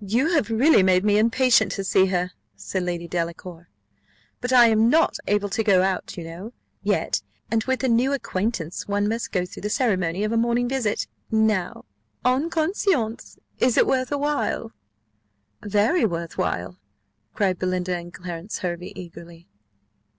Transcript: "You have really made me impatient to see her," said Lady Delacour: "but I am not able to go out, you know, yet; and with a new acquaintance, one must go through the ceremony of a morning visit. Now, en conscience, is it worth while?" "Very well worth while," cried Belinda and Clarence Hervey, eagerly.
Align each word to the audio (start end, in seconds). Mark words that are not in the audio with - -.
"You 0.00 0.32
have 0.32 0.48
really 0.48 0.82
made 0.82 1.04
me 1.04 1.18
impatient 1.18 1.70
to 1.72 1.84
see 1.84 2.06
her," 2.06 2.30
said 2.56 2.82
Lady 2.82 3.06
Delacour: 3.06 3.68
"but 4.40 4.54
I 4.54 4.68
am 4.68 4.88
not 4.88 5.18
able 5.26 5.50
to 5.50 5.62
go 5.62 5.82
out, 5.82 6.16
you 6.16 6.24
know, 6.24 6.54
yet; 6.82 7.20
and 7.50 7.62
with 7.64 7.84
a 7.84 7.88
new 7.90 8.14
acquaintance, 8.14 8.88
one 8.88 9.06
must 9.06 9.32
go 9.32 9.44
through 9.44 9.60
the 9.60 9.68
ceremony 9.68 10.24
of 10.24 10.32
a 10.32 10.38
morning 10.38 10.66
visit. 10.66 11.06
Now, 11.30 11.84
en 12.24 12.48
conscience, 12.48 13.38
is 13.58 13.76
it 13.76 13.86
worth 13.86 14.12
while?" 14.12 14.72
"Very 15.62 16.06
well 16.06 16.20
worth 16.22 16.38
while," 16.38 16.78
cried 17.34 17.58
Belinda 17.58 17.94
and 17.94 18.14
Clarence 18.14 18.60
Hervey, 18.60 18.94
eagerly. 18.98 19.46